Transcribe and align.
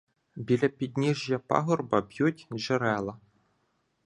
Біля 0.35 0.67
підніжжя 0.67 1.39
пагорба 1.39 2.01
б'ють 2.01 2.47
джерела. 2.53 3.19